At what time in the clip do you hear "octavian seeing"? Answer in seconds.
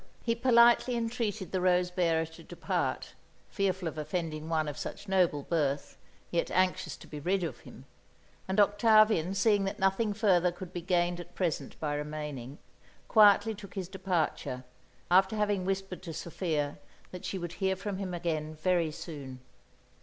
8.59-9.63